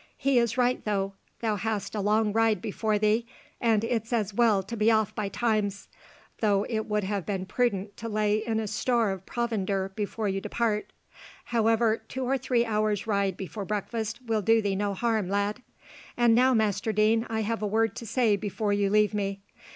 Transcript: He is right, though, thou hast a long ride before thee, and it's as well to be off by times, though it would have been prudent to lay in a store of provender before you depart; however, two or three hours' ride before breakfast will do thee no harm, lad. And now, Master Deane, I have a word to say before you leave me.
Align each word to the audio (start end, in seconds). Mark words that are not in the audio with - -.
He 0.17 0.39
is 0.39 0.57
right, 0.57 0.83
though, 0.83 1.13
thou 1.41 1.57
hast 1.57 1.93
a 1.93 2.01
long 2.01 2.33
ride 2.33 2.59
before 2.59 2.97
thee, 2.97 3.27
and 3.61 3.83
it's 3.83 4.11
as 4.11 4.33
well 4.33 4.63
to 4.63 4.75
be 4.75 4.89
off 4.89 5.13
by 5.13 5.29
times, 5.29 5.89
though 6.39 6.65
it 6.67 6.87
would 6.87 7.03
have 7.03 7.23
been 7.23 7.45
prudent 7.45 7.95
to 7.97 8.09
lay 8.09 8.37
in 8.39 8.59
a 8.59 8.65
store 8.67 9.11
of 9.11 9.27
provender 9.27 9.91
before 9.95 10.27
you 10.27 10.41
depart; 10.41 10.91
however, 11.45 11.97
two 12.07 12.23
or 12.23 12.35
three 12.39 12.65
hours' 12.65 13.05
ride 13.05 13.37
before 13.37 13.63
breakfast 13.63 14.19
will 14.25 14.41
do 14.41 14.59
thee 14.59 14.75
no 14.75 14.95
harm, 14.95 15.29
lad. 15.29 15.61
And 16.17 16.33
now, 16.33 16.55
Master 16.55 16.91
Deane, 16.91 17.27
I 17.29 17.41
have 17.41 17.61
a 17.61 17.67
word 17.67 17.95
to 17.97 18.07
say 18.07 18.35
before 18.35 18.73
you 18.73 18.89
leave 18.89 19.13
me. 19.13 19.41